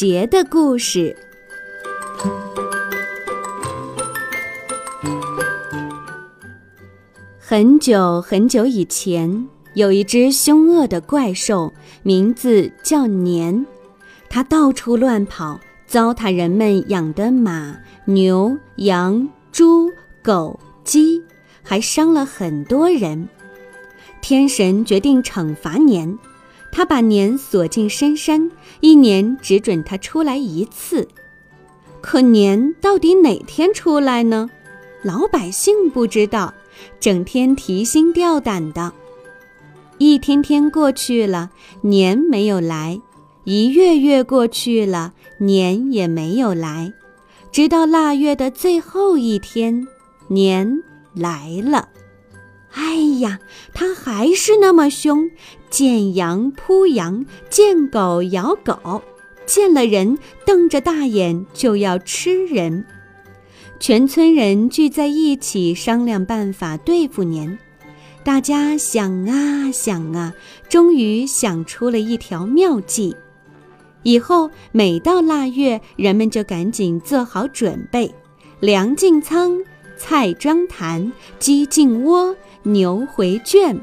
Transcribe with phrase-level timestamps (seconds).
[0.00, 1.14] 节的故事。
[7.38, 13.66] 很久很久以前，有一只凶恶的怪兽，名字叫年。
[14.30, 17.76] 它到处乱跑，糟蹋人们养的马、
[18.06, 19.90] 牛、羊、猪、
[20.22, 21.22] 狗、鸡，
[21.62, 23.28] 还伤了很多人。
[24.22, 26.18] 天神决定惩罚年。
[26.72, 31.06] 他把年锁进深山，一年只准他出来一次。
[32.00, 34.48] 可年到底哪天出来呢？
[35.02, 36.54] 老百姓不知道，
[36.98, 38.92] 整天提心吊胆的。
[39.98, 41.50] 一天天过去了，
[41.82, 43.00] 年没有来；
[43.44, 46.92] 一月月过去了，年也没有来。
[47.52, 49.86] 直到腊月的最后一天，
[50.28, 51.88] 年来了。
[52.72, 53.38] 哎呀，
[53.74, 55.30] 他还是那么凶，
[55.68, 59.02] 见羊扑羊，见狗咬狗，
[59.46, 62.84] 见了人瞪着大眼就要吃人。
[63.80, 67.58] 全村人聚在一起商量办法对付年。
[68.22, 70.34] 大家想啊想啊，
[70.68, 73.16] 终于想出了一条妙计。
[74.02, 78.14] 以后每到腊月，人们就赶紧做好准备，
[78.60, 79.58] 粮进仓，
[80.00, 82.34] 菜装坛，鸡进窝。
[82.62, 83.78] 牛回圈，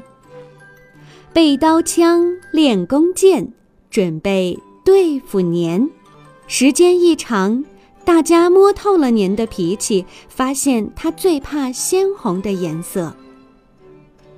[1.32, 3.52] 备刀枪，练弓箭，
[3.88, 5.88] 准备对付年。
[6.48, 7.64] 时间一长，
[8.04, 13.14] 大家摸透了年的脾气，发现他最怕鲜红的颜色。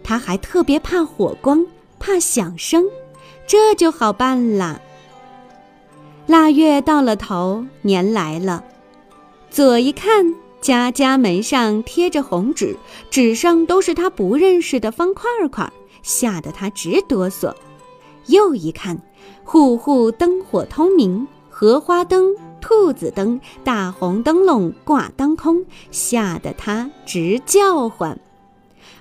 [0.03, 1.67] 他还特别怕火光，
[1.99, 2.85] 怕响声，
[3.47, 4.83] 这就好办了。
[6.27, 8.65] 腊月到了头，年来了，
[9.51, 10.35] 左一看。
[10.61, 12.77] 家家门上贴着红纸，
[13.11, 17.55] 纸上都是他不认识的方块块，吓得他直哆嗦。
[18.27, 19.01] 又一看，
[19.43, 28.21] 户户灯火通明，荷花灯、兔子灯、大红灯笼挂当空，吓得他直叫唤。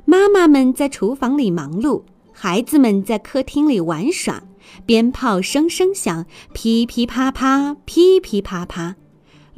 [0.06, 4.42] 妈妈们在厨房里忙碌，孩子们在客厅里玩耍，
[4.86, 8.96] 鞭炮声声响，噼噼啪啪，噼噼啪啪。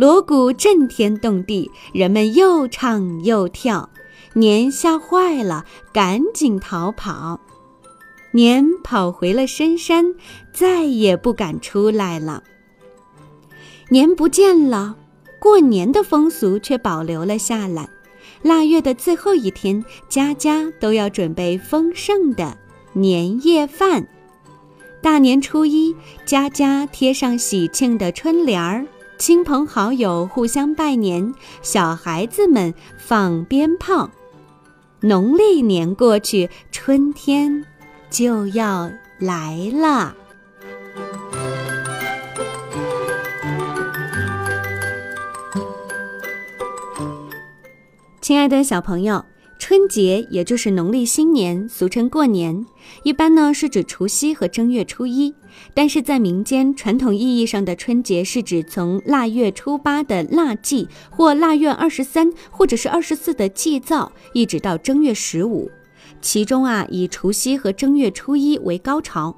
[0.02, 3.88] 锣鼓震天动地，人们又唱又跳，
[4.34, 5.64] 年吓坏了，
[5.94, 7.40] 赶紧逃跑。
[8.32, 10.16] 年跑回了深山，
[10.52, 12.42] 再也不敢出来了。
[13.90, 14.96] 年不见了，
[15.38, 17.88] 过年的风俗却保留了下来。
[18.42, 22.58] 腊月的最后一天，家家都要准备丰盛的
[22.94, 24.08] 年夜饭。
[25.00, 25.96] 大年初一，
[26.26, 28.84] 家家贴上喜庆的春联儿。
[29.22, 34.10] 亲朋好友互相拜年，小孩子们放鞭炮。
[35.02, 37.64] 农历年过去，春天
[38.10, 40.16] 就要来了。
[48.22, 49.24] 亲爱的小朋友。
[49.62, 52.66] 春节也就是农历新年，俗称过年，
[53.04, 55.36] 一般呢是指除夕和正月初一。
[55.76, 65.70] 但是在民间传统意义上的春节，是指从腊月初八的腊祭，或腊月二十三，或者是二十四的祭灶，一直到正月十五。
[66.24, 69.38] 其中啊，以除夕和正月初一为高潮。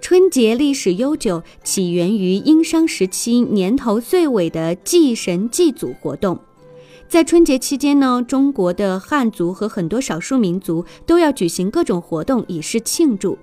[0.00, 6.38] 春节历史悠久，起源于殷商时期年头最尾的祭神祭祖活动。
[7.08, 13.38] 在春节期间呢，中国的汉族和很多少数民族都要举行各种活动以示庆祝。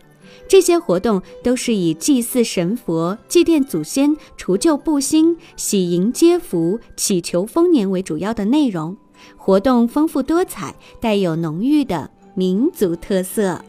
[0.47, 8.95] 这些活动都是以祭祀神佛、祭奠祖先、除旧布新、喜迎接福、祈求丰年为主要的内容。
[9.35, 13.59] 活动丰富多彩，带有浓郁的民族特色。